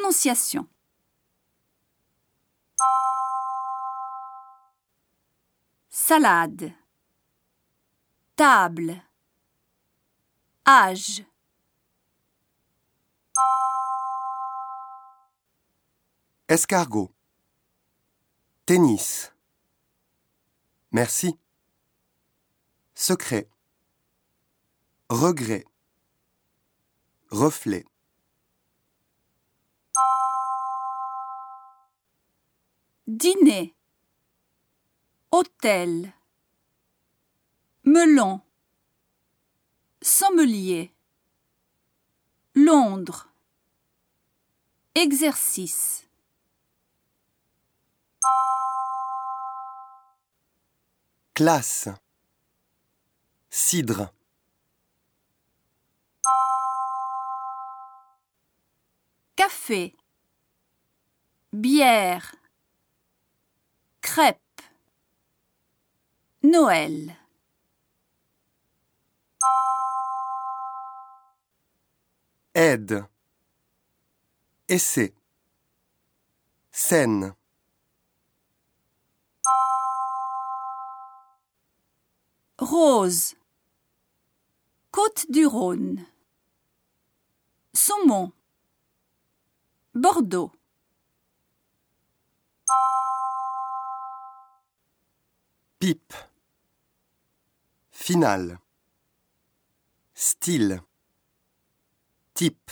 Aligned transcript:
Prononciation. 0.00 0.66
Salade. 5.90 6.72
Table. 8.34 9.02
Âge. 10.66 11.26
Escargot. 16.48 17.12
Tennis. 18.64 19.32
Merci. 20.92 21.38
Secret. 22.94 23.50
Regret. 25.10 25.66
Reflet. 27.30 27.84
Dîner. 33.20 33.74
Hôtel. 35.30 36.14
Melon. 37.84 38.40
Sommelier. 40.00 40.90
Londres. 42.54 43.28
Exercice. 44.94 46.06
Classe. 51.34 51.90
Cidre. 53.50 54.14
Café. 59.36 59.94
Bière. 61.52 62.39
Crêpes. 64.12 64.62
Noël. 66.42 67.16
Aide. 72.56 73.06
Essai. 74.68 75.14
Scène. 76.72 77.36
Rose. 82.58 83.36
Côte 84.90 85.30
du 85.30 85.46
Rhône. 85.46 86.04
Saumon. 87.74 88.32
Bordeaux. 89.94 90.50
Pipe. 95.80 96.12
Finale. 97.90 98.58
Style. 100.12 100.82
Type. 102.34 102.70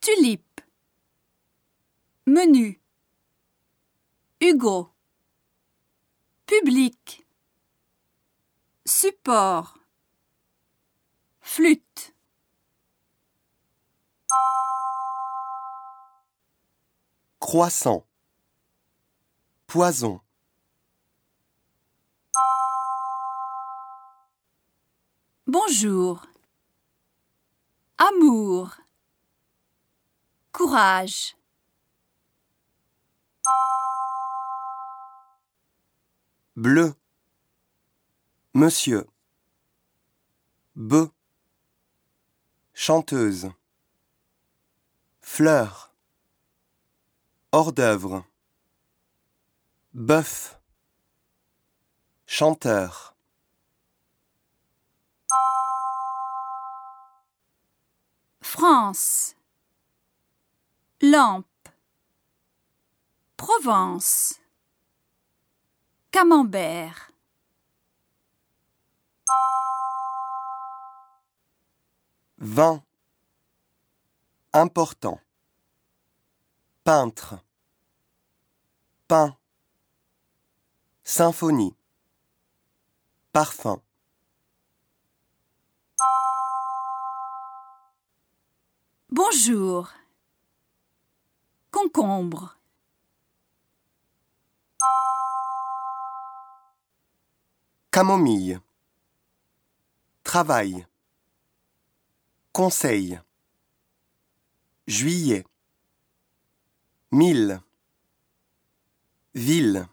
Tulipe. 0.00 0.62
Menu. 2.26 2.78
Hugo. 4.40 4.94
Public. 6.46 7.26
Support. 8.86 9.80
Flûte. 11.40 12.13
Croissant. 17.54 18.04
Poison. 19.68 20.20
Bonjour. 25.46 26.26
Amour. 27.96 28.76
Courage. 30.50 31.36
Bleu. 36.56 36.92
Monsieur. 38.54 39.06
Be. 40.74 41.08
Chanteuse. 42.74 43.52
Fleur. 45.20 45.83
Hors 47.56 47.72
d'œuvre. 47.72 48.24
Bœuf. 49.92 50.60
Chanteur. 52.26 53.14
France. 58.40 59.36
Lampe. 61.00 61.46
Provence. 63.36 64.40
Camembert. 66.10 67.12
Vin. 72.38 72.82
Important. 74.52 75.20
Peintre. 76.82 77.43
Symphonie. 81.04 81.76
Parfum. 83.32 83.80
Bonjour. 89.10 89.92
Concombre. 91.70 92.56
Camomille. 97.90 98.58
Travail. 100.24 100.86
Conseil. 102.52 103.20
Juillet. 104.86 105.44
Mille. 107.12 107.60
Ville. 109.34 109.88